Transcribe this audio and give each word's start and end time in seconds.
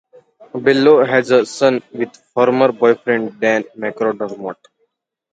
Bello 0.55 1.05
has 1.05 1.29
a 1.29 1.45
son 1.45 1.79
with 1.93 2.17
former 2.33 2.71
boyfriend 2.71 3.39
Dan 3.39 3.65
McDermott. 3.77 4.55